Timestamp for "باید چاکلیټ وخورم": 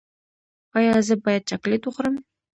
1.23-2.15